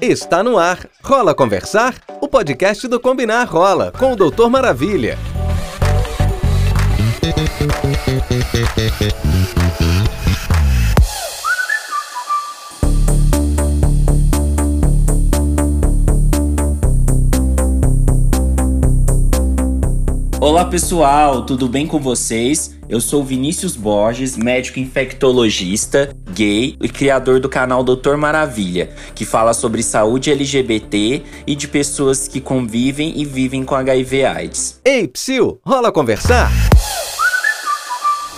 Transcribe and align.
Está 0.00 0.42
no 0.42 0.58
ar. 0.58 0.86
Rola 1.02 1.34
Conversar? 1.34 1.94
O 2.20 2.28
podcast 2.28 2.86
do 2.88 3.00
Combinar 3.00 3.46
Rola, 3.46 3.92
com 3.92 4.12
o 4.12 4.16
Doutor 4.16 4.50
Maravilha. 4.50 5.18
Olá 20.44 20.62
pessoal, 20.66 21.46
tudo 21.46 21.66
bem 21.66 21.86
com 21.86 21.98
vocês? 21.98 22.76
Eu 22.86 23.00
sou 23.00 23.24
Vinícius 23.24 23.76
Borges, 23.76 24.36
médico 24.36 24.78
infectologista, 24.78 26.14
gay 26.34 26.76
e 26.82 26.86
criador 26.86 27.40
do 27.40 27.48
canal 27.48 27.82
Doutor 27.82 28.18
Maravilha, 28.18 28.90
que 29.14 29.24
fala 29.24 29.54
sobre 29.54 29.82
saúde 29.82 30.30
LGBT 30.30 31.22
e 31.46 31.56
de 31.56 31.66
pessoas 31.66 32.28
que 32.28 32.42
convivem 32.42 33.18
e 33.18 33.24
vivem 33.24 33.64
com 33.64 33.74
HIV/AIDS. 33.74 34.82
Ei, 34.84 35.08
Psyu, 35.08 35.58
rola 35.64 35.90
conversar? 35.90 36.52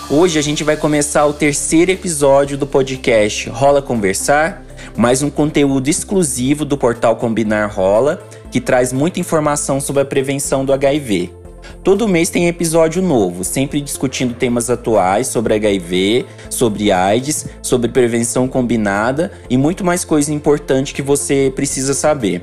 Hoje 0.09 0.39
a 0.39 0.43
gente 0.43 0.63
vai 0.63 0.77
começar 0.77 1.27
o 1.27 1.33
terceiro 1.33 1.91
episódio 1.91 2.57
do 2.57 2.69
podcast 2.69 3.51
Rola 3.51 3.83
Conversar, 3.83 4.65
mais 4.97 5.25
um 5.25 5.29
conteúdo 5.29 5.89
exclusivo 5.89 6.65
do 6.65 6.79
portal 6.79 7.17
Combinar 7.17 7.67
Rola, 7.67 8.23
que 8.53 8.61
traz 8.61 8.93
muita 8.93 9.19
informação 9.19 9.81
sobre 9.81 10.03
a 10.03 10.07
prevenção 10.07 10.65
do 10.65 10.73
HIV. 10.73 11.46
Todo 11.83 12.09
mês 12.09 12.31
tem 12.31 12.49
episódio 12.49 13.03
novo, 13.03 13.45
sempre 13.45 13.81
discutindo 13.81 14.35
temas 14.35 14.69
atuais 14.69 15.29
sobre 15.29 15.55
HIV, 15.55 16.27
sobre 16.51 16.91
AIDS, 16.91 17.47
sobre 17.63 17.91
prevenção 17.91 18.49
combinada 18.49 19.31
e 19.49 19.57
muito 19.57 19.85
mais 19.85 20.05
coisa 20.05 20.33
importante 20.33 20.95
que 20.95 21.03
você 21.03 21.53
precisa 21.55 21.95
saber. 21.95 22.43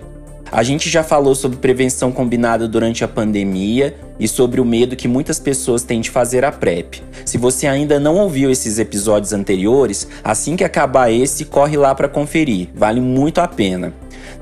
A 0.54 0.62
gente 0.62 0.88
já 0.88 1.04
falou 1.04 1.34
sobre 1.34 1.58
prevenção 1.58 2.12
combinada 2.12 2.68
durante 2.68 3.04
a 3.04 3.08
pandemia 3.08 3.96
e 4.20 4.28
sobre 4.28 4.62
o 4.62 4.66
medo 4.66 4.96
que 4.96 5.08
muitas 5.08 5.40
pessoas 5.40 5.82
têm 5.82 6.00
de 6.00 6.12
fazer 6.12 6.46
a 6.46 6.52
PrEP. 6.52 7.02
Se 7.26 7.40
você 7.40 7.66
ainda 7.66 8.00
não 8.00 8.18
ouviu 8.18 8.52
esses 8.52 8.78
episódios 8.78 9.34
anteriores, 9.34 10.08
assim 10.24 10.56
que 10.56 10.64
acabar 10.64 11.12
esse, 11.12 11.46
corre 11.46 11.76
lá 11.76 11.96
para 11.96 12.08
conferir, 12.08 12.70
vale 12.76 13.02
muito 13.02 13.42
a 13.42 13.48
pena. 13.48 13.94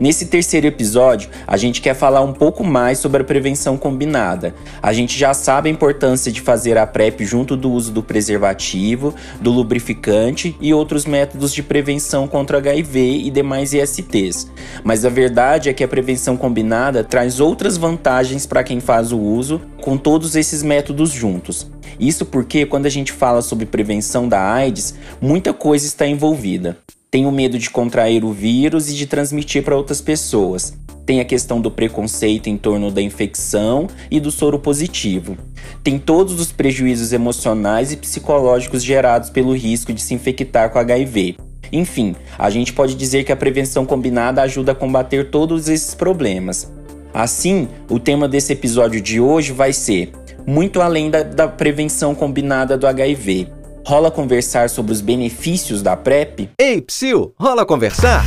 Nesse 0.02 0.26
terceiro 0.26 0.66
episódio, 0.66 1.30
a 1.46 1.56
gente 1.56 1.80
quer 1.80 1.94
falar 1.94 2.22
um 2.22 2.34
pouco 2.34 2.64
mais 2.64 2.98
sobre 2.98 3.22
a 3.22 3.24
prevenção 3.24 3.78
combinada. 3.78 4.56
A 4.82 4.92
gente 4.92 5.16
já 5.16 5.32
sabe 5.32 5.70
a 5.70 5.72
importância 5.72 6.32
de 6.32 6.42
fazer 6.42 6.76
a 6.76 6.88
PrEP 6.88 7.24
junto 7.24 7.56
do 7.56 7.72
uso 7.72 7.92
do 7.92 8.02
preservativo, 8.02 9.14
do 9.40 9.52
lubrificante 9.52 10.58
e 10.60 10.74
outros 10.74 11.06
métodos 11.06 11.54
de 11.54 11.62
prevenção 11.62 12.28
contra 12.28 12.58
HIV 12.58 13.26
e 13.26 13.30
demais 13.30 13.76
ISTs. 13.76 14.52
Mas 14.84 15.06
a 15.06 15.10
verdade 15.10 15.70
é 15.70 15.74
que 15.74 15.84
a 15.84 15.88
prevenção 15.88 16.36
combinada 16.36 17.04
traz 17.04 17.40
outras 17.40 17.78
vantagens 17.78 18.48
para 18.48 18.64
quem 18.64 18.80
faz 18.80 19.12
o 19.12 19.20
uso 19.20 19.62
com 19.84 19.98
todos 19.98 20.36
esses 20.36 20.64
métodos 20.64 21.12
juntos. 21.12 21.70
Isso 22.00 22.26
porque 22.26 22.66
quando 22.66 22.88
a 22.88 22.90
gente 22.90 23.12
fala 23.12 23.44
sobre 23.44 23.68
prevenção 23.68 24.28
da 24.28 24.42
AIDS, 24.52 24.96
muita 25.22 25.54
coisa 25.54 25.86
está 25.86 26.08
envolvida. 26.08 26.76
Tem 27.14 27.26
o 27.26 27.32
medo 27.32 27.60
de 27.60 27.70
contrair 27.70 28.24
o 28.24 28.32
vírus 28.32 28.90
e 28.90 28.94
de 28.94 29.06
transmitir 29.06 29.62
para 29.64 29.76
outras 29.76 30.00
pessoas. 30.00 30.74
Tem 31.06 31.20
a 31.20 31.26
questão 31.26 31.60
do 31.60 31.70
preconceito 31.70 32.48
em 32.48 32.56
torno 32.56 32.90
da 32.90 33.02
infecção 33.02 33.90
e 34.10 34.18
do 34.18 34.32
soro 34.32 34.58
positivo. 34.58 35.38
Tem 35.84 36.00
todos 36.00 36.40
os 36.40 36.54
prejuízos 36.54 37.12
emocionais 37.12 37.92
e 37.92 37.98
psicológicos 37.98 38.82
gerados 38.82 39.30
pelo 39.30 39.54
risco 39.54 39.92
de 39.92 40.02
se 40.02 40.14
infectar 40.14 40.70
com 40.70 40.80
HIV. 40.80 41.36
Enfim, 41.70 42.16
a 42.40 42.50
gente 42.50 42.72
pode 42.72 42.96
dizer 42.96 43.26
que 43.26 43.34
a 43.34 43.36
prevenção 43.36 43.86
combinada 43.86 44.42
ajuda 44.42 44.72
a 44.72 44.76
combater 44.76 45.30
todos 45.30 45.68
esses 45.68 45.94
problemas. 45.94 46.72
Assim, 47.14 47.68
o 47.90 48.00
tema 48.00 48.26
desse 48.26 48.54
episódio 48.54 49.02
de 49.02 49.20
hoje 49.20 49.52
vai 49.52 49.74
ser 49.74 50.14
muito 50.48 50.80
além 50.80 51.10
da, 51.12 51.24
da 51.24 51.46
prevenção 51.50 52.16
combinada 52.16 52.78
do 52.78 52.88
HIV 52.88 53.60
Rola 53.86 54.12
conversar 54.12 54.70
sobre 54.70 54.92
os 54.92 55.02
benefícios 55.02 55.82
da 55.82 55.98
PrEP? 55.98 56.50
Ei, 56.58 56.82
Psyu, 56.82 57.34
rola 57.40 57.66
conversar? 57.66 58.24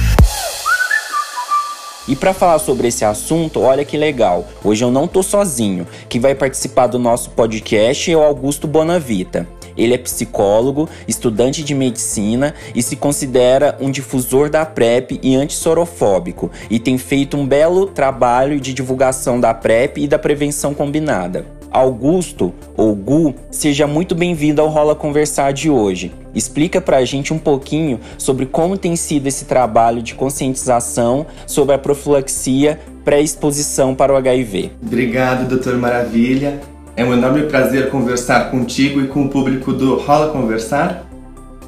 E 2.06 2.14
para 2.14 2.34
falar 2.34 2.58
sobre 2.58 2.88
esse 2.88 3.04
assunto, 3.04 3.60
olha 3.60 3.84
que 3.84 3.96
legal. 3.96 4.46
Hoje 4.62 4.84
eu 4.84 4.90
não 4.90 5.06
tô 5.08 5.22
sozinho. 5.22 5.86
Quem 6.08 6.20
vai 6.20 6.34
participar 6.34 6.88
do 6.88 6.98
nosso 6.98 7.30
podcast 7.30 8.10
é 8.10 8.16
o 8.16 8.22
Augusto 8.22 8.66
Bonavita. 8.66 9.48
Ele 9.76 9.94
é 9.94 9.98
psicólogo, 9.98 10.88
estudante 11.08 11.64
de 11.64 11.74
medicina 11.74 12.54
e 12.74 12.82
se 12.82 12.94
considera 12.96 13.76
um 13.80 13.90
difusor 13.90 14.50
da 14.50 14.64
PrEP 14.64 15.18
e 15.22 15.34
antissorofóbico 15.34 16.50
e 16.70 16.78
tem 16.78 16.98
feito 16.98 17.36
um 17.36 17.46
belo 17.46 17.86
trabalho 17.86 18.60
de 18.60 18.72
divulgação 18.72 19.40
da 19.40 19.52
PrEP 19.52 19.98
e 19.98 20.06
da 20.06 20.18
prevenção 20.18 20.74
combinada. 20.74 21.46
Augusto, 21.74 22.54
ou 22.76 22.94
Gu, 22.94 23.34
seja 23.50 23.84
muito 23.84 24.14
bem-vindo 24.14 24.62
ao 24.62 24.68
Rola 24.68 24.94
Conversar 24.94 25.52
de 25.52 25.68
hoje. 25.68 26.12
Explica 26.32 26.80
pra 26.80 27.04
gente 27.04 27.34
um 27.34 27.38
pouquinho 27.38 27.98
sobre 28.16 28.46
como 28.46 28.78
tem 28.78 28.94
sido 28.94 29.26
esse 29.26 29.44
trabalho 29.44 30.00
de 30.00 30.14
conscientização 30.14 31.26
sobre 31.48 31.74
a 31.74 31.78
profilaxia 31.78 32.78
pré-exposição 33.04 33.92
para 33.92 34.12
o 34.12 34.16
HIV. 34.16 34.70
Obrigado, 34.80 35.48
doutor 35.48 35.76
Maravilha. 35.76 36.60
É 36.96 37.04
um 37.04 37.12
enorme 37.12 37.42
prazer 37.42 37.90
conversar 37.90 38.52
contigo 38.52 39.00
e 39.00 39.08
com 39.08 39.24
o 39.24 39.28
público 39.28 39.72
do 39.72 39.96
Rola 39.96 40.30
Conversar. 40.30 41.04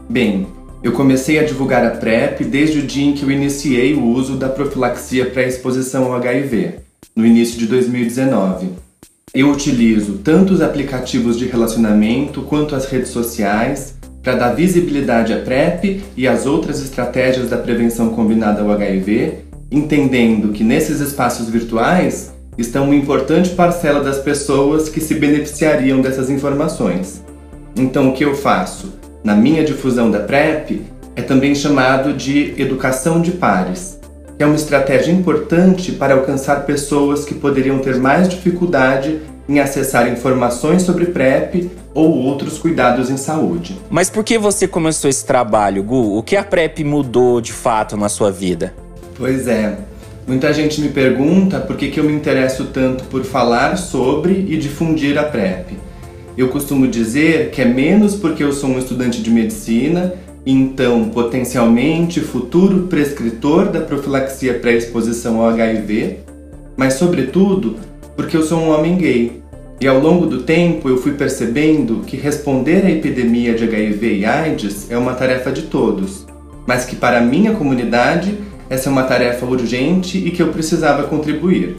Bem, 0.09 0.47
eu 0.85 0.93
comecei 0.93 1.41
a 1.41 1.45
divulgar 1.45 1.85
a 1.85 1.91
PrEP 1.91 2.45
desde 2.45 2.79
o 2.79 2.83
dia 2.83 3.07
em 3.07 3.13
que 3.13 3.25
eu 3.25 3.31
iniciei 3.33 3.95
o 3.95 4.05
uso 4.05 4.37
da 4.37 4.49
profilaxia 4.49 5.27
pré-exposição 5.27 6.05
ao 6.05 6.15
HIV, 6.15 6.77
no 7.17 7.27
início 7.27 7.59
de 7.59 7.67
2019. 7.67 8.86
Eu 9.37 9.51
utilizo 9.51 10.15
tanto 10.25 10.55
os 10.55 10.63
aplicativos 10.63 11.37
de 11.37 11.45
relacionamento 11.45 12.41
quanto 12.41 12.75
as 12.75 12.87
redes 12.87 13.11
sociais 13.11 13.95
para 14.23 14.35
dar 14.35 14.55
visibilidade 14.55 15.31
à 15.31 15.43
PrEP 15.43 16.03
e 16.17 16.27
às 16.27 16.47
outras 16.47 16.81
estratégias 16.81 17.51
da 17.51 17.59
prevenção 17.59 18.09
combinada 18.09 18.63
ao 18.63 18.71
HIV, 18.71 19.41
entendendo 19.71 20.55
que 20.55 20.65
nesses 20.65 21.01
espaços 21.01 21.51
virtuais 21.51 22.33
estão 22.57 22.85
uma 22.85 22.95
importante 22.95 23.51
parcela 23.51 24.03
das 24.03 24.17
pessoas 24.17 24.89
que 24.89 25.03
se 25.03 25.17
beneficiariam 25.17 26.01
dessas 26.01 26.31
informações. 26.31 27.23
Então, 27.77 28.09
o 28.09 28.13
que 28.15 28.25
eu 28.25 28.35
faço 28.35 28.95
na 29.23 29.37
minha 29.37 29.63
difusão 29.63 30.11
da 30.11 30.21
PrEP 30.21 30.81
é 31.15 31.21
também 31.21 31.55
chamado 31.55 32.15
de 32.15 32.55
educação 32.57 33.21
de 33.21 33.33
pares 33.33 33.96
que 34.37 34.43
é 34.43 34.47
uma 34.47 34.57
estratégia 34.57 35.13
importante 35.13 35.93
para 35.93 36.15
alcançar 36.15 36.67
pessoas 36.67 37.25
que 37.25 37.35
poderiam 37.35 37.79
ter 37.79 37.97
mais 37.97 38.29
dificuldade 38.29 39.21
em 39.49 39.61
acessar 39.61 40.11
informações 40.13 40.83
sobre 40.83 41.07
PrEP 41.07 41.71
ou 41.95 42.19
outros 42.19 42.59
cuidados 42.59 43.09
em 43.09 43.17
saúde. 43.17 43.79
Mas 43.89 44.11
por 44.11 44.23
que 44.23 44.37
você 44.37 44.69
começou 44.69 45.09
esse 45.09 45.25
trabalho, 45.25 45.83
Gu? 45.83 46.19
O 46.19 46.23
que 46.23 46.37
a 46.37 46.45
PrEP 46.45 46.85
mudou 46.85 47.41
de 47.41 47.53
fato 47.53 47.97
na 47.97 48.09
sua 48.09 48.31
vida? 48.31 48.75
Pois 49.17 49.49
é. 49.49 49.79
Muita 50.27 50.53
gente 50.53 50.81
me 50.81 50.89
pergunta 50.89 51.61
por 51.61 51.77
que, 51.77 51.89
que 51.89 52.01
eu 52.01 52.05
me 52.05 52.13
interesso 52.13 52.67
tanto 52.67 53.05
por 53.05 53.25
falar 53.25 53.79
sobre 53.79 54.35
e 54.49 54.57
difundir 54.59 55.17
a 55.17 55.23
PrEP. 55.23 55.79
Eu 56.37 56.49
costumo 56.49 56.87
dizer 56.87 57.51
que 57.51 57.63
é 57.63 57.65
menos 57.65 58.17
porque 58.17 58.43
eu 58.43 58.53
sou 58.53 58.71
um 58.71 58.79
estudante 58.79 59.23
de 59.23 59.31
medicina 59.31 60.13
então 60.47 61.09
potencialmente 61.09 62.21
futuro 62.21 62.85
prescritor 62.85 63.69
da 63.69 63.81
profilaxia 63.81 64.55
pré-exposição 64.55 65.41
ao 65.41 65.49
HIV, 65.49 66.19
mas 66.77 66.95
sobretudo 66.95 67.77
porque 68.15 68.37
eu 68.37 68.43
sou 68.43 68.61
um 68.61 68.71
homem 68.71 68.97
gay. 68.97 69.43
E 69.81 69.87
ao 69.87 69.99
longo 69.99 70.25
do 70.25 70.43
tempo 70.43 70.89
eu 70.89 70.99
fui 70.99 71.13
percebendo 71.13 72.03
que 72.07 72.17
responder 72.17 72.87
à 72.87 72.91
epidemia 72.91 73.55
de 73.55 73.65
HIV 73.65 74.19
e 74.19 74.25
AIDS 74.25 74.91
é 74.91 74.97
uma 74.97 75.15
tarefa 75.15 75.51
de 75.51 75.63
todos, 75.63 76.27
mas 76.67 76.85
que 76.85 76.95
para 76.95 77.21
minha 77.21 77.53
comunidade 77.53 78.39
essa 78.71 78.89
é 78.89 78.93
uma 78.93 79.03
tarefa 79.03 79.45
urgente 79.45 80.17
e 80.17 80.31
que 80.31 80.43
eu 80.43 80.49
precisava 80.49 81.05
contribuir. 81.05 81.77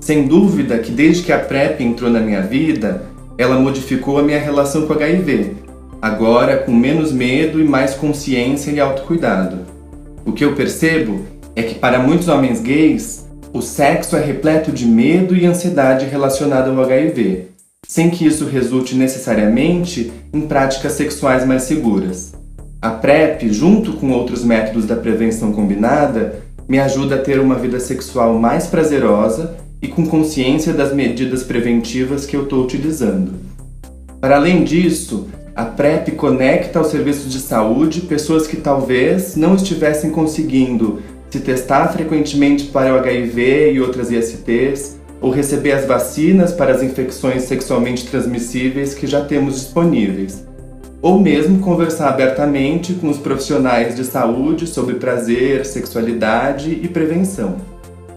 Sem 0.00 0.26
dúvida 0.26 0.78
que 0.78 0.92
desde 0.92 1.22
que 1.22 1.32
a 1.32 1.38
PrEP 1.38 1.80
entrou 1.80 2.10
na 2.10 2.20
minha 2.20 2.42
vida, 2.42 3.06
ela 3.38 3.58
modificou 3.58 4.18
a 4.18 4.22
minha 4.22 4.38
relação 4.38 4.86
com 4.86 4.92
HIV, 4.92 5.56
agora 6.06 6.58
com 6.58 6.72
menos 6.72 7.10
medo 7.10 7.60
e 7.60 7.64
mais 7.64 7.94
consciência 7.94 8.70
e 8.70 8.78
autocuidado. 8.78 9.58
O 10.24 10.32
que 10.32 10.44
eu 10.44 10.54
percebo 10.54 11.24
é 11.56 11.62
que 11.62 11.74
para 11.74 11.98
muitos 11.98 12.28
homens 12.28 12.60
gays, 12.60 13.26
o 13.52 13.60
sexo 13.60 14.16
é 14.16 14.24
repleto 14.24 14.70
de 14.70 14.86
medo 14.86 15.34
e 15.34 15.46
ansiedade 15.46 16.06
relacionada 16.06 16.70
ao 16.70 16.80
HIV, 16.80 17.48
sem 17.88 18.08
que 18.08 18.24
isso 18.24 18.44
resulte 18.44 18.94
necessariamente 18.94 20.12
em 20.32 20.42
práticas 20.42 20.92
sexuais 20.92 21.44
mais 21.44 21.62
seguras. 21.62 22.34
A 22.80 22.90
PrEP, 22.90 23.48
junto 23.50 23.94
com 23.94 24.12
outros 24.12 24.44
métodos 24.44 24.86
da 24.86 24.94
prevenção 24.94 25.52
combinada, 25.52 26.40
me 26.68 26.78
ajuda 26.78 27.16
a 27.16 27.20
ter 27.20 27.40
uma 27.40 27.56
vida 27.56 27.80
sexual 27.80 28.38
mais 28.38 28.68
prazerosa 28.68 29.56
e 29.82 29.88
com 29.88 30.06
consciência 30.06 30.72
das 30.72 30.92
medidas 30.92 31.42
preventivas 31.42 32.26
que 32.26 32.36
eu 32.36 32.44
estou 32.44 32.62
utilizando. 32.62 33.34
Para 34.20 34.36
além 34.36 34.62
disso, 34.62 35.28
A 35.56 35.64
PrEP 35.64 36.10
conecta 36.16 36.78
aos 36.78 36.88
serviços 36.88 37.32
de 37.32 37.40
saúde 37.40 38.02
pessoas 38.02 38.46
que 38.46 38.58
talvez 38.58 39.36
não 39.36 39.54
estivessem 39.54 40.10
conseguindo 40.10 41.00
se 41.30 41.40
testar 41.40 41.88
frequentemente 41.94 42.64
para 42.64 42.92
o 42.92 42.98
HIV 42.98 43.72
e 43.72 43.80
outras 43.80 44.10
ISTs, 44.10 45.00
ou 45.18 45.30
receber 45.30 45.72
as 45.72 45.86
vacinas 45.86 46.52
para 46.52 46.74
as 46.74 46.82
infecções 46.82 47.44
sexualmente 47.44 48.06
transmissíveis 48.06 48.92
que 48.92 49.06
já 49.06 49.24
temos 49.24 49.54
disponíveis, 49.54 50.46
ou 51.00 51.18
mesmo 51.18 51.60
conversar 51.60 52.10
abertamente 52.10 52.92
com 52.92 53.08
os 53.08 53.16
profissionais 53.16 53.96
de 53.96 54.04
saúde 54.04 54.66
sobre 54.66 54.96
prazer, 54.96 55.64
sexualidade 55.64 56.70
e 56.70 56.86
prevenção. 56.86 57.56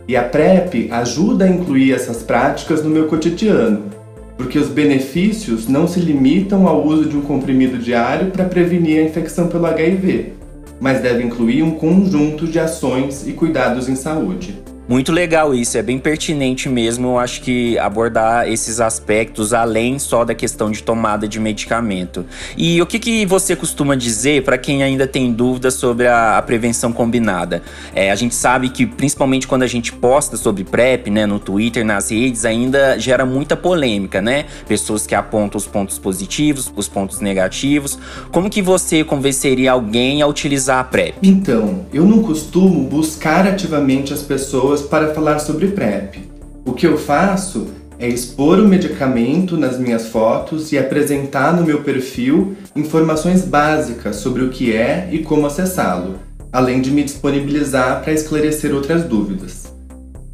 E 0.09 0.17
a 0.17 0.23
PrEP 0.23 0.91
ajuda 0.91 1.45
a 1.45 1.49
incluir 1.49 1.93
essas 1.93 2.17
práticas 2.17 2.83
no 2.83 2.89
meu 2.89 3.07
cotidiano, 3.07 3.97
porque 4.39 4.57
os 4.57 4.69
benefícios 4.69 5.67
não 5.67 5.85
se 5.85 5.99
limitam 5.99 6.65
ao 6.65 6.87
uso 6.87 7.09
de 7.09 7.17
um 7.17 7.21
comprimido 7.21 7.77
diário 7.77 8.31
para 8.31 8.45
prevenir 8.45 9.01
a 9.01 9.03
infecção 9.03 9.49
pelo 9.49 9.65
HIV, 9.65 10.31
mas 10.79 11.01
deve 11.01 11.21
incluir 11.21 11.61
um 11.61 11.71
conjunto 11.71 12.47
de 12.47 12.57
ações 12.57 13.27
e 13.27 13.33
cuidados 13.33 13.89
em 13.89 13.97
saúde. 13.97 14.57
Muito 14.89 15.11
legal 15.11 15.53
isso, 15.53 15.77
é 15.77 15.83
bem 15.83 15.99
pertinente 15.99 16.67
mesmo, 16.67 17.09
eu 17.09 17.19
acho 17.19 17.41
que 17.41 17.77
abordar 17.77 18.49
esses 18.49 18.81
aspectos 18.81 19.53
além 19.53 19.99
só 19.99 20.25
da 20.25 20.33
questão 20.33 20.71
de 20.71 20.81
tomada 20.81 21.27
de 21.27 21.39
medicamento. 21.39 22.25
E 22.57 22.81
o 22.81 22.87
que, 22.87 22.97
que 22.97 23.23
você 23.23 23.55
costuma 23.55 23.93
dizer 23.93 24.43
para 24.43 24.57
quem 24.57 24.81
ainda 24.81 25.05
tem 25.05 25.31
dúvidas 25.31 25.75
sobre 25.75 26.07
a, 26.07 26.39
a 26.39 26.41
prevenção 26.41 26.91
combinada? 26.91 27.61
É, 27.93 28.09
a 28.09 28.15
gente 28.15 28.33
sabe 28.33 28.69
que 28.69 28.83
principalmente 28.87 29.47
quando 29.47 29.61
a 29.61 29.67
gente 29.67 29.93
posta 29.93 30.35
sobre 30.35 30.63
PrEP, 30.63 31.11
né, 31.11 31.27
no 31.27 31.37
Twitter, 31.37 31.85
nas 31.85 32.09
redes, 32.09 32.43
ainda 32.43 32.97
gera 32.97 33.27
muita 33.27 33.55
polêmica, 33.55 34.23
né? 34.23 34.45
Pessoas 34.67 35.05
que 35.05 35.13
apontam 35.13 35.59
os 35.59 35.67
pontos 35.67 35.99
positivos, 35.99 36.73
os 36.75 36.87
pontos 36.87 37.19
negativos. 37.19 37.99
Como 38.31 38.49
que 38.49 38.63
você 38.63 39.03
convenceria 39.03 39.71
alguém 39.73 40.23
a 40.23 40.25
utilizar 40.25 40.79
a 40.79 40.83
PrEP? 40.83 41.17
Então, 41.21 41.85
eu 41.93 42.05
não 42.05 42.23
costumo 42.23 42.89
buscar 42.89 43.45
ativamente 43.45 44.11
as 44.15 44.23
pessoas 44.23 44.78
pessoas 44.79 44.81
para 44.83 45.13
falar 45.13 45.39
sobre 45.39 45.67
PrEP. 45.67 46.29
O 46.65 46.73
que 46.73 46.87
eu 46.87 46.97
faço 46.97 47.67
é 47.97 48.07
expor 48.07 48.59
o 48.59 48.67
medicamento 48.67 49.57
nas 49.57 49.77
minhas 49.77 50.07
fotos 50.07 50.71
e 50.71 50.77
apresentar 50.77 51.53
no 51.53 51.65
meu 51.65 51.81
perfil 51.81 52.55
informações 52.75 53.43
básicas 53.43 54.17
sobre 54.17 54.43
o 54.43 54.49
que 54.49 54.73
é 54.75 55.09
e 55.11 55.19
como 55.19 55.45
acessá-lo, 55.45 56.15
além 56.51 56.81
de 56.81 56.91
me 56.91 57.03
disponibilizar 57.03 58.01
para 58.01 58.13
esclarecer 58.13 58.73
outras 58.73 59.03
dúvidas. 59.03 59.73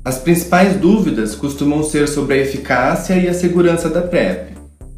As 0.04 0.20
principais 0.20 0.76
dúvidas 0.76 1.34
costumam 1.34 1.84
ser 1.84 2.08
sobre 2.08 2.36
a 2.36 2.42
eficácia 2.42 3.16
e 3.16 3.28
a 3.28 3.34
segurança 3.34 3.90
da 3.90 4.02
PrEP, 4.02 4.54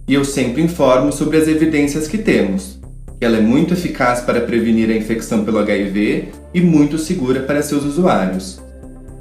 e 0.07 0.13
eu 0.13 0.25
sempre 0.25 0.61
informo 0.61 1.11
sobre 1.13 1.37
as 1.37 1.47
evidências 1.47 2.07
que 2.07 2.17
temos, 2.17 2.79
que 3.17 3.25
ela 3.25 3.37
é 3.37 3.41
muito 3.41 3.73
eficaz 3.73 4.19
para 4.19 4.41
prevenir 4.41 4.89
a 4.89 4.95
infecção 4.95 5.45
pelo 5.45 5.59
HIV 5.59 6.29
e 6.53 6.59
muito 6.59 6.97
segura 6.97 7.41
para 7.41 7.63
seus 7.63 7.85
usuários. 7.85 8.66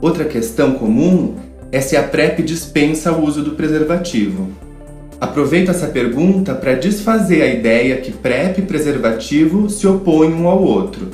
Outra 0.01 0.25
questão 0.25 0.73
comum 0.73 1.37
é 1.73 1.81
se 1.81 1.97
a 1.97 2.03
PrEP 2.03 2.43
dispensa 2.43 3.13
o 3.13 3.25
uso 3.25 3.43
do 3.43 3.53
preservativo. 3.53 4.49
Aproveito 5.21 5.71
essa 5.71 5.87
pergunta 5.87 6.55
para 6.55 6.75
desfazer 6.75 7.43
a 7.43 7.47
ideia 7.47 7.97
que 7.97 8.13
PrEP 8.13 8.59
e 8.59 8.63
preservativo 8.63 9.71
se 9.71 9.87
opõem 9.87 10.33
um 10.33 10.47
ao 10.47 10.63
outro. 10.63 11.09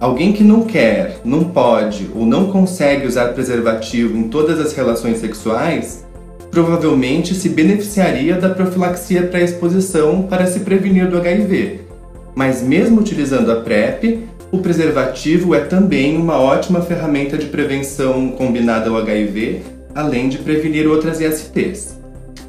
Alguém 0.00 0.32
que 0.32 0.42
não 0.42 0.62
quer, 0.62 1.20
não 1.24 1.44
pode 1.44 2.10
ou 2.14 2.26
não 2.26 2.50
consegue 2.50 3.06
usar 3.06 3.28
preservativo 3.28 4.16
em 4.16 4.24
todas 4.24 4.58
as 4.58 4.72
relações 4.72 5.18
sexuais 5.18 6.04
provavelmente 6.54 7.34
se 7.34 7.48
beneficiaria 7.48 8.36
da 8.36 8.48
profilaxia 8.48 9.26
pré-exposição 9.26 10.22
para 10.22 10.46
se 10.46 10.60
prevenir 10.60 11.10
do 11.10 11.18
HIV. 11.18 11.80
Mas 12.32 12.62
mesmo 12.62 13.00
utilizando 13.00 13.50
a 13.50 13.56
PrEP, 13.56 14.20
o 14.54 14.58
preservativo 14.58 15.52
é 15.52 15.60
também 15.60 16.16
uma 16.16 16.38
ótima 16.38 16.80
ferramenta 16.80 17.36
de 17.36 17.46
prevenção 17.46 18.28
combinada 18.28 18.88
ao 18.88 18.96
HIV, 18.96 19.62
além 19.92 20.28
de 20.28 20.38
prevenir 20.38 20.86
outras 20.86 21.20
ISTs. 21.20 21.98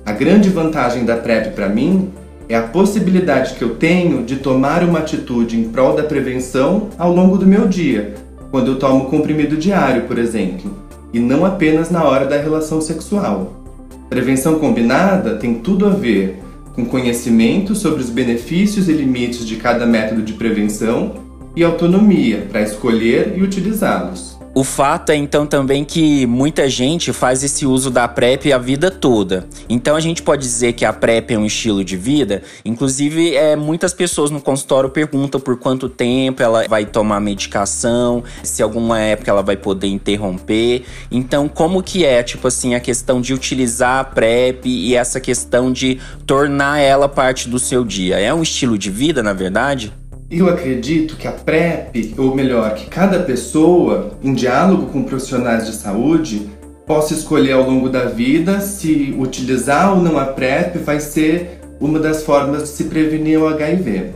A 0.05 0.11
grande 0.11 0.49
vantagem 0.49 1.03
da 1.03 1.17
PrEP 1.17 1.55
para 1.55 1.67
mim 1.67 2.11
é 2.47 2.55
a 2.55 2.61
possibilidade 2.61 3.55
que 3.55 3.63
eu 3.63 3.75
tenho 3.75 4.23
de 4.23 4.35
tomar 4.35 4.83
uma 4.83 4.99
atitude 4.99 5.59
em 5.59 5.63
prol 5.69 5.95
da 5.95 6.03
prevenção 6.03 6.89
ao 6.95 7.11
longo 7.11 7.39
do 7.39 7.47
meu 7.47 7.67
dia, 7.67 8.13
quando 8.51 8.73
eu 8.73 8.79
tomo 8.79 9.05
comprimido 9.05 9.57
diário, 9.57 10.03
por 10.03 10.19
exemplo, 10.19 10.71
e 11.11 11.19
não 11.19 11.43
apenas 11.43 11.89
na 11.89 12.03
hora 12.03 12.27
da 12.27 12.37
relação 12.37 12.81
sexual. 12.81 13.63
Prevenção 14.09 14.59
combinada 14.59 15.37
tem 15.37 15.55
tudo 15.55 15.87
a 15.87 15.89
ver 15.89 16.37
com 16.75 16.85
conhecimento 16.85 17.73
sobre 17.73 18.01
os 18.01 18.11
benefícios 18.11 18.87
e 18.87 18.93
limites 18.93 19.43
de 19.43 19.55
cada 19.55 19.87
método 19.87 20.21
de 20.21 20.33
prevenção 20.33 21.24
e 21.55 21.63
autonomia 21.63 22.47
para 22.51 22.61
escolher 22.61 23.33
e 23.37 23.41
utilizá-los. 23.41 24.35
O 24.57 24.63
fato 24.63 25.09
é 25.09 25.17
então 25.17 25.45
também 25.45 25.83
que 25.83 26.25
muita 26.25 26.69
gente 26.69 27.11
faz 27.11 27.43
esse 27.43 27.65
uso 27.65 27.91
da 27.91 28.07
PrEP 28.07 28.53
a 28.53 28.57
vida 28.57 28.89
toda. 28.89 29.45
Então 29.67 29.97
a 29.97 29.99
gente 29.99 30.23
pode 30.23 30.43
dizer 30.43 30.71
que 30.71 30.85
a 30.85 30.93
PrEP 30.93 31.31
é 31.31 31.37
um 31.37 31.45
estilo 31.45 31.83
de 31.83 31.97
vida. 31.97 32.41
Inclusive, 32.63 33.35
é, 33.35 33.57
muitas 33.57 33.93
pessoas 33.93 34.31
no 34.31 34.39
consultório 34.39 34.89
perguntam 34.89 35.41
por 35.41 35.59
quanto 35.59 35.89
tempo 35.89 36.41
ela 36.41 36.65
vai 36.69 36.85
tomar 36.85 37.19
medicação, 37.19 38.23
se 38.43 38.63
alguma 38.63 38.97
época 38.97 39.29
ela 39.29 39.43
vai 39.43 39.57
poder 39.57 39.87
interromper. 39.87 40.85
Então, 41.11 41.49
como 41.49 41.83
que 41.83 42.05
é, 42.05 42.23
tipo 42.23 42.47
assim, 42.47 42.75
a 42.75 42.79
questão 42.79 43.19
de 43.19 43.33
utilizar 43.33 43.99
a 43.99 44.03
PrEP 44.05 44.67
e 44.67 44.95
essa 44.95 45.19
questão 45.19 45.69
de 45.69 45.99
tornar 46.25 46.79
ela 46.79 47.09
parte 47.09 47.49
do 47.49 47.59
seu 47.59 47.83
dia? 47.83 48.21
É 48.21 48.33
um 48.33 48.41
estilo 48.41 48.77
de 48.77 48.89
vida, 48.89 49.21
na 49.21 49.33
verdade? 49.33 49.91
Eu 50.37 50.49
acredito 50.49 51.15
que 51.15 51.29
a 51.29 51.31
PrEP, 51.31 52.13
ou 52.17 52.35
melhor, 52.35 52.75
que 52.75 52.89
cada 52.89 53.19
pessoa, 53.19 54.11
em 54.21 54.33
diálogo 54.33 54.87
com 54.87 55.01
profissionais 55.01 55.65
de 55.65 55.71
saúde, 55.71 56.49
possa 56.85 57.13
escolher 57.13 57.53
ao 57.53 57.63
longo 57.63 57.87
da 57.87 58.03
vida 58.03 58.59
se 58.59 59.15
utilizar 59.17 59.93
ou 59.93 60.03
não 60.03 60.19
a 60.19 60.25
PrEP 60.25 60.75
vai 60.79 60.99
ser 60.99 61.61
uma 61.79 61.99
das 61.99 62.23
formas 62.23 62.63
de 62.63 62.67
se 62.67 62.83
prevenir 62.83 63.39
o 63.39 63.47
HIV. 63.47 64.11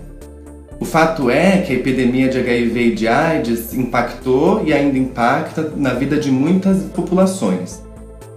O 0.77 0.83
fato 0.83 1.29
é 1.29 1.61
que 1.61 1.71
a 1.71 1.75
epidemia 1.77 2.27
de 2.27 2.37
HIV 2.37 2.81
e 2.81 2.95
de 2.95 3.07
AIDS 3.07 3.73
impactou 3.73 4.61
e 4.65 4.73
ainda 4.73 4.97
impacta 4.97 5.71
na 5.77 5.93
vida 5.93 6.17
de 6.17 6.29
muitas 6.29 6.83
populações. 6.93 7.81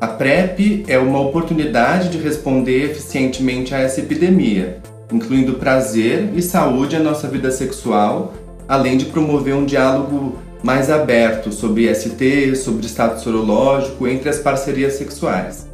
A 0.00 0.06
PrEP 0.06 0.85
é 0.87 1.00
uma 1.00 1.20
oportunidade 1.20 2.11
de 2.11 2.19
responder 2.19 2.93
eficientemente 2.93 3.75
a 3.75 3.78
essa 3.78 3.99
epidemia 3.99 4.81
incluindo 5.12 5.55
prazer 5.55 6.31
e 6.35 6.43
saúde 6.43 6.97
à 6.97 7.00
nossa 7.00 7.29
vida 7.29 7.50
sexual, 7.50 8.32
além 8.67 8.97
de 8.97 9.06
promover 9.06 9.55
um 9.55 9.64
diálogo 9.64 10.38
mais 10.62 10.91
aberto 10.91 11.53
sobre 11.53 11.93
ST, 11.94 12.56
sobre 12.56 12.87
status 12.87 13.23
sorológico 13.23 14.07
entre 14.07 14.28
as 14.28 14.38
parcerias 14.38 14.95
sexuais. 14.95 15.66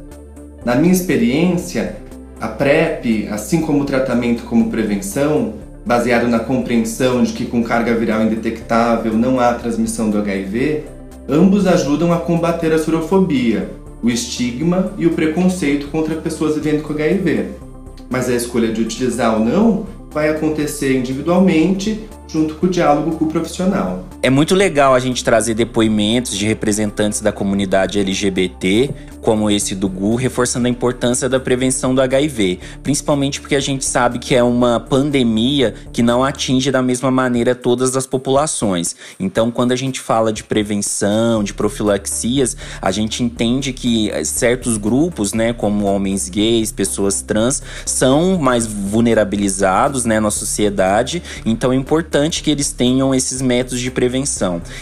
Na 0.65 0.75
minha 0.75 0.91
experiência, 0.91 1.97
a 2.41 2.47
PrEP, 2.47 3.27
assim 3.29 3.61
como 3.61 3.81
o 3.81 3.85
tratamento 3.85 4.43
como 4.43 4.69
prevenção, 4.69 5.53
baseado 5.85 6.27
na 6.27 6.39
compreensão 6.39 7.23
de 7.23 7.33
que 7.33 7.45
com 7.45 7.63
carga 7.63 7.93
viral 7.93 8.23
indetectável 8.23 9.13
não 9.13 9.39
há 9.39 9.53
transmissão 9.53 10.09
do 10.09 10.17
HIV, 10.17 10.83
ambos 11.27 11.67
ajudam 11.67 12.11
a 12.11 12.17
combater 12.17 12.73
a 12.73 12.79
sorofobia, 12.79 13.69
o 14.01 14.09
estigma 14.09 14.93
e 14.97 15.05
o 15.05 15.11
preconceito 15.11 15.87
contra 15.87 16.15
pessoas 16.15 16.55
vivendo 16.55 16.81
com 16.81 16.93
HIV 16.93 17.68
mas 18.09 18.29
a 18.29 18.35
escolha 18.35 18.71
de 18.71 18.81
utilizar 18.81 19.35
ou 19.35 19.45
não 19.45 19.85
vai 20.11 20.29
acontecer 20.29 20.97
individualmente 20.97 22.07
junto 22.27 22.55
com 22.55 22.65
o 22.65 22.69
diálogo 22.69 23.15
com 23.17 23.25
o 23.25 23.29
profissional. 23.29 24.08
É 24.21 24.29
muito 24.29 24.53
legal 24.53 24.93
a 24.93 24.99
gente 24.99 25.23
trazer 25.23 25.53
depoimentos 25.53 26.37
de 26.37 26.45
representantes 26.45 27.21
da 27.21 27.31
comunidade 27.31 27.99
LGBT, 27.99 28.89
como 29.21 29.49
esse 29.49 29.75
do 29.75 29.87
GU, 29.87 30.15
reforçando 30.15 30.67
a 30.67 30.69
importância 30.69 31.29
da 31.29 31.39
prevenção 31.39 31.93
do 31.93 32.01
HIV, 32.01 32.59
principalmente 32.83 33.39
porque 33.39 33.55
a 33.55 33.59
gente 33.59 33.85
sabe 33.85 34.19
que 34.19 34.35
é 34.35 34.43
uma 34.43 34.79
pandemia 34.79 35.73
que 35.93 36.01
não 36.01 36.23
atinge 36.23 36.71
da 36.71 36.81
mesma 36.81 37.11
maneira 37.11 37.53
todas 37.53 37.95
as 37.95 38.05
populações. 38.05 38.95
Então, 39.19 39.51
quando 39.51 39.71
a 39.71 39.75
gente 39.75 39.99
fala 39.99 40.33
de 40.33 40.43
prevenção, 40.43 41.43
de 41.43 41.53
profilaxias, 41.53 42.57
a 42.81 42.91
gente 42.91 43.23
entende 43.23 43.71
que 43.73 44.11
certos 44.25 44.77
grupos, 44.77 45.33
né, 45.33 45.53
como 45.53 45.85
homens 45.85 46.29
gays, 46.29 46.71
pessoas 46.71 47.21
trans, 47.21 47.61
são 47.85 48.37
mais 48.37 48.65
vulnerabilizados, 48.65 50.05
né, 50.05 50.19
na 50.19 50.31
sociedade. 50.31 51.21
Então, 51.45 51.71
é 51.71 51.75
importante 51.75 52.29
importante 52.29 52.43
que 52.43 52.49
eles 52.51 52.71
tenham 52.71 53.13
esses 53.13 53.41
métodos 53.41 53.79
de 53.79 53.91
prevenção 53.91 54.08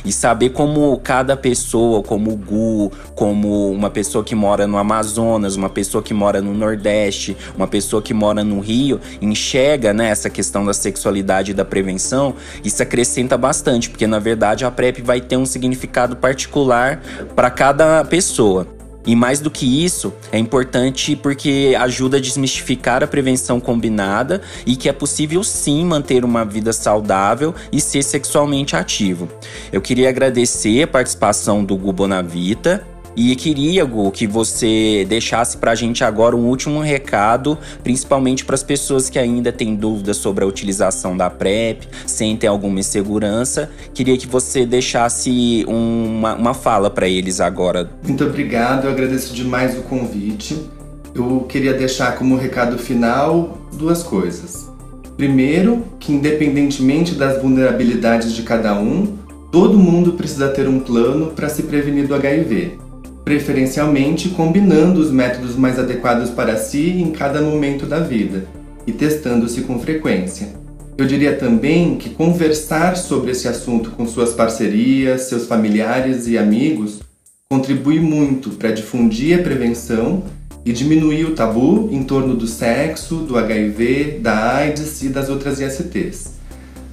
e 0.06 0.12
saber 0.12 0.50
como 0.50 0.98
cada 1.00 1.36
pessoa, 1.36 2.02
como 2.02 2.32
o 2.32 2.36
Gu, 2.36 2.92
como 3.16 3.72
uma 3.72 3.90
pessoa 3.90 4.24
que 4.24 4.36
mora 4.36 4.66
no 4.66 4.78
Amazonas, 4.78 5.56
uma 5.56 5.70
pessoa 5.70 6.02
que 6.02 6.14
mora 6.14 6.42
no 6.42 6.54
Nordeste, 6.54 7.36
uma 7.56 7.68
pessoa 7.68 8.02
que 8.02 8.14
mora 8.14 8.44
no 8.44 8.60
Rio, 8.60 9.00
enxerga 9.22 9.94
né, 9.94 10.10
essa 10.10 10.30
questão 10.30 10.66
da 10.66 10.74
sexualidade 10.74 11.52
e 11.52 11.54
da 11.54 11.66
prevenção, 11.66 12.36
isso 12.64 12.82
acrescenta 12.82 13.38
bastante, 13.38 13.90
porque 13.90 14.08
na 14.08 14.20
verdade 14.20 14.66
a 14.66 14.72
PrEP 14.72 15.02
vai 15.02 15.22
ter 15.22 15.38
um 15.38 15.46
significado 15.46 16.16
particular 16.16 17.02
para 17.36 17.50
cada 17.50 18.06
pessoa. 18.06 18.77
E 19.08 19.16
mais 19.16 19.40
do 19.40 19.50
que 19.50 19.86
isso, 19.86 20.14
é 20.34 20.38
importante 20.38 21.16
porque 21.16 21.74
ajuda 21.80 22.18
a 22.18 22.20
desmistificar 22.20 23.02
a 23.02 23.08
prevenção 23.08 23.58
combinada 23.58 24.42
e 24.66 24.76
que 24.76 24.90
é 24.90 24.94
possível 24.94 25.46
sim 25.46 25.86
manter 25.86 26.26
uma 26.26 26.44
vida 26.44 26.74
saudável 26.74 27.56
e 27.72 27.80
ser 27.80 28.04
sexualmente 28.04 28.76
ativo. 28.76 29.30
Eu 29.72 29.80
queria 29.80 30.10
agradecer 30.10 30.84
a 30.84 30.88
participação 30.88 31.64
do 31.64 31.78
Gu 31.78 31.94
Bonavita 31.94 32.86
e 33.20 33.36
queria, 33.36 33.84
Gu, 33.84 34.12
que 34.12 34.28
você 34.28 35.04
deixasse 35.10 35.58
pra 35.58 35.74
gente 35.74 36.04
agora 36.04 36.36
um 36.36 36.46
último 36.46 36.80
recado, 36.82 37.58
principalmente 37.84 38.46
para 38.46 38.54
as 38.54 38.62
pessoas 38.62 39.10
que 39.10 39.18
ainda 39.18 39.52
têm 39.52 39.76
dúvidas 39.76 40.18
sobre 40.18 40.44
a 40.44 40.48
utilização 40.48 41.18
da 41.18 41.28
PrEP, 41.28 41.88
sentem 42.06 42.48
alguma 42.48 42.80
insegurança. 42.80 43.72
Queria 43.92 44.16
que 44.16 44.28
você 44.28 44.68
deixasse 44.68 45.66
uma, 45.68 46.36
uma 46.36 46.54
fala 46.54 46.92
para 46.92 47.08
eles 47.08 47.42
agora. 47.42 47.90
Muito 48.04 48.24
obrigado, 48.24 48.86
eu 48.86 48.92
agradeço 48.92 49.34
demais 49.34 49.76
o 49.76 49.82
convite. 49.82 50.70
Eu 51.16 51.44
queria 51.50 51.74
deixar 51.74 52.16
como 52.18 52.38
recado 52.38 52.78
final 52.78 53.58
duas 53.74 54.04
coisas. 54.04 54.70
Primeiro, 55.18 55.84
que 56.00 56.14
independentemente 56.14 57.16
das 57.16 57.42
vulnerabilidades 57.42 58.32
de 58.32 58.44
cada 58.44 58.80
um, 58.80 59.18
todo 59.52 59.76
mundo 59.76 60.14
precisa 60.14 60.50
ter 60.50 60.68
um 60.68 60.80
plano 60.80 61.32
para 61.32 61.50
se 61.50 61.64
prevenir 61.64 62.06
do 62.06 62.14
HIV 62.14 62.86
preferencialmente 63.28 64.30
combinando 64.30 65.02
os 65.02 65.12
métodos 65.12 65.58
mais 65.58 65.78
adequados 65.78 66.30
para 66.30 66.56
si 66.56 66.92
em 66.92 67.12
cada 67.12 67.42
momento 67.42 67.86
da 67.86 68.00
vida 68.00 68.46
e 68.88 68.94
testando-se 68.94 69.64
com 69.64 69.78
frequência. 69.80 70.54
Eu 70.98 71.06
diria 71.06 71.36
também 71.36 71.98
que 71.98 72.12
conversar 72.12 72.96
sobre 72.96 73.32
esse 73.32 73.46
assunto 73.46 73.92
com 73.92 74.08
suas 74.08 74.32
parcerias, 74.32 75.24
seus 75.24 75.46
familiares 75.46 76.26
e 76.26 76.38
amigos 76.38 77.02
contribui 77.50 78.00
muito 78.00 78.52
para 78.52 78.72
difundir 78.72 79.38
a 79.38 79.44
prevenção 79.44 80.24
e 80.66 80.72
diminuir 80.72 81.26
o 81.26 81.36
tabu 81.36 81.90
em 81.92 82.04
torno 82.06 82.34
do 82.34 82.48
sexo, 82.48 83.16
do 83.16 83.38
HIV, 83.38 84.20
da 84.22 84.56
AIDS 84.56 85.04
e 85.04 85.10
das 85.10 85.28
outras 85.28 85.60
ISTs. 85.60 86.36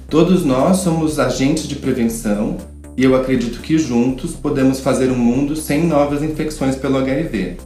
Todos 0.09 0.43
nós 0.43 0.79
somos 0.79 1.17
agentes 1.17 1.65
de 1.65 1.77
prevenção 1.77 2.57
e 2.97 3.03
eu 3.03 3.15
acredito 3.15 3.59
que 3.59 3.77
juntos 3.77 4.33
podemos 4.33 4.79
fazer 4.79 5.11
um 5.11 5.17
mundo 5.17 5.55
sem 5.55 5.85
novas 5.85 6.23
infecções 6.23 6.75
pelo 6.75 6.97
HIV. 6.97 7.57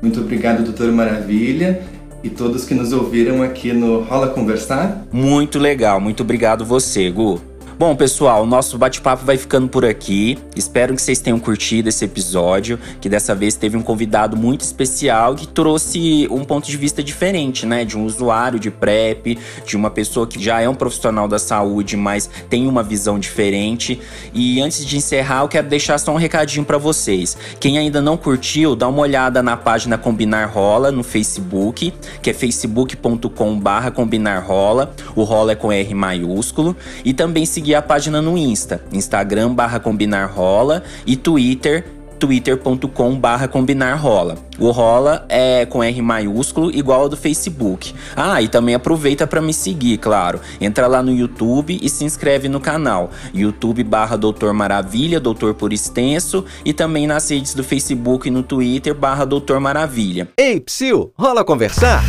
Muito 0.00 0.20
obrigado, 0.20 0.64
doutor 0.64 0.90
Maravilha, 0.90 1.82
e 2.24 2.30
todos 2.30 2.64
que 2.64 2.74
nos 2.74 2.92
ouviram 2.92 3.42
aqui 3.42 3.72
no 3.72 4.00
Rola 4.00 4.28
Conversar. 4.28 5.06
Muito 5.12 5.58
legal, 5.58 6.00
muito 6.00 6.22
obrigado 6.22 6.64
você, 6.64 7.10
Gu. 7.10 7.51
Bom, 7.82 7.96
pessoal, 7.96 8.46
nosso 8.46 8.78
bate-papo 8.78 9.24
vai 9.24 9.36
ficando 9.36 9.66
por 9.66 9.84
aqui. 9.84 10.38
Espero 10.54 10.94
que 10.94 11.02
vocês 11.02 11.18
tenham 11.18 11.40
curtido 11.40 11.88
esse 11.88 12.04
episódio, 12.04 12.78
que 13.00 13.08
dessa 13.08 13.34
vez 13.34 13.56
teve 13.56 13.76
um 13.76 13.82
convidado 13.82 14.36
muito 14.36 14.60
especial 14.60 15.34
que 15.34 15.48
trouxe 15.48 16.28
um 16.30 16.44
ponto 16.44 16.68
de 16.68 16.76
vista 16.76 17.02
diferente, 17.02 17.66
né? 17.66 17.84
De 17.84 17.98
um 17.98 18.04
usuário 18.04 18.60
de 18.60 18.70
PrEP, 18.70 19.36
de 19.66 19.76
uma 19.76 19.90
pessoa 19.90 20.28
que 20.28 20.40
já 20.40 20.60
é 20.60 20.68
um 20.68 20.76
profissional 20.76 21.26
da 21.26 21.40
saúde, 21.40 21.96
mas 21.96 22.30
tem 22.48 22.68
uma 22.68 22.84
visão 22.84 23.18
diferente. 23.18 24.00
E 24.32 24.62
antes 24.62 24.86
de 24.86 24.96
encerrar, 24.96 25.42
eu 25.42 25.48
quero 25.48 25.66
deixar 25.66 25.98
só 25.98 26.12
um 26.12 26.18
recadinho 26.18 26.64
para 26.64 26.78
vocês. 26.78 27.36
Quem 27.58 27.78
ainda 27.78 28.00
não 28.00 28.16
curtiu, 28.16 28.76
dá 28.76 28.86
uma 28.86 29.00
olhada 29.00 29.42
na 29.42 29.56
página 29.56 29.98
Combinar 29.98 30.46
Rola 30.46 30.92
no 30.92 31.02
Facebook, 31.02 31.92
que 32.22 32.30
é 32.30 32.32
facebook.com/barra 32.32 33.90
Combinar 33.90 34.38
Rola. 34.38 34.94
O 35.16 35.24
Rola 35.24 35.50
é 35.50 35.56
com 35.56 35.72
R 35.72 35.94
maiúsculo. 35.94 36.76
E 37.04 37.12
também 37.12 37.44
seguir 37.44 37.71
seguir 37.72 37.74
a 37.74 37.82
página 37.82 38.20
no 38.20 38.36
Insta, 38.36 38.82
Instagram 38.92 39.54
barra 39.54 39.80
combinar 39.80 40.26
rola 40.26 40.82
e 41.06 41.16
Twitter 41.16 41.84
twitter.com 42.18 43.18
barra 43.18 43.48
combinar 43.48 43.96
rola. 43.96 44.36
O 44.56 44.70
rola 44.70 45.26
é 45.28 45.66
com 45.66 45.82
R 45.82 46.02
maiúsculo 46.02 46.70
igual 46.70 47.00
ao 47.00 47.08
do 47.08 47.16
Facebook. 47.16 47.92
Ah, 48.14 48.40
e 48.40 48.46
também 48.46 48.76
aproveita 48.76 49.26
para 49.26 49.40
me 49.40 49.52
seguir, 49.52 49.98
claro. 49.98 50.38
Entra 50.60 50.86
lá 50.86 51.02
no 51.02 51.12
YouTube 51.12 51.76
e 51.82 51.88
se 51.88 52.04
inscreve 52.04 52.48
no 52.48 52.60
canal. 52.60 53.10
YouTube 53.34 53.82
barra 53.82 54.16
Doutor 54.16 54.52
Maravilha, 54.52 55.18
Doutor 55.18 55.54
por 55.54 55.72
extenso, 55.72 56.44
e 56.64 56.72
também 56.72 57.08
nas 57.08 57.28
redes 57.28 57.54
do 57.54 57.64
Facebook 57.64 58.28
e 58.28 58.30
no 58.30 58.44
Twitter 58.44 58.94
barra 58.94 59.24
Doutor 59.24 59.58
Maravilha. 59.58 60.28
Ei, 60.38 60.60
Psyu, 60.60 61.12
rola 61.16 61.42
conversar? 61.42 62.04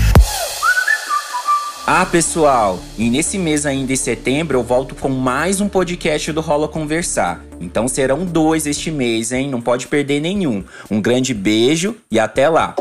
Ah, 1.85 2.05
pessoal, 2.05 2.79
e 2.97 3.09
nesse 3.09 3.37
mês 3.37 3.65
ainda 3.65 3.91
em 3.91 3.95
setembro 3.97 4.57
eu 4.57 4.63
volto 4.63 4.95
com 4.95 5.09
mais 5.09 5.59
um 5.59 5.67
podcast 5.67 6.31
do 6.31 6.39
Rola 6.39 6.65
Conversar. 6.65 7.41
Então 7.59 7.89
serão 7.89 8.23
dois 8.23 8.65
este 8.65 8.89
mês, 8.89 9.33
hein? 9.33 9.49
Não 9.49 9.59
pode 9.59 9.87
perder 9.87 10.21
nenhum. 10.21 10.63
Um 10.89 11.01
grande 11.01 11.33
beijo 11.33 11.97
e 12.09 12.17
até 12.17 12.47
lá. 12.47 12.73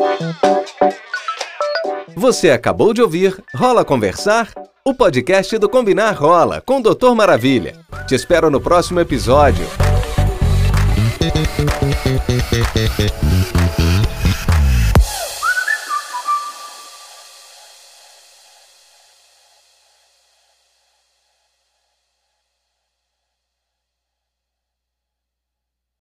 Você 2.14 2.50
acabou 2.50 2.94
de 2.94 3.02
ouvir 3.02 3.42
Rola 3.56 3.84
Conversar, 3.84 4.50
o 4.84 4.94
podcast 4.94 5.58
do 5.58 5.68
Combinar 5.68 6.12
Rola 6.12 6.62
com 6.64 6.78
o 6.78 6.82
Doutor 6.82 7.12
Maravilha. 7.16 7.74
Te 8.06 8.14
espero 8.14 8.50
no 8.50 8.60
próximo 8.60 9.00
episódio. 9.00 9.66